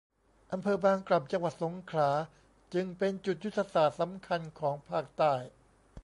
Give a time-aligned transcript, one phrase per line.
[0.51, 2.09] อำเภอบางกล่ำ จังหวัดสงขลา
[2.73, 5.33] จึงเป็นจุดยุทธศาสตร์สำคัญของภาคใต้